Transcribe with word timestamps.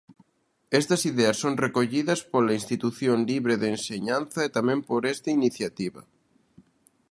Estas 0.79 1.01
ideas 1.11 1.37
son 1.43 1.53
recollidas 1.65 2.19
pola 2.31 2.57
Institución 2.59 3.17
Libre 3.31 3.55
de 3.61 3.67
Enseñanza 3.75 4.39
e 4.47 4.53
tamén 4.57 4.79
por 4.89 5.01
esta 5.13 5.29
iniciativa. 5.39 6.01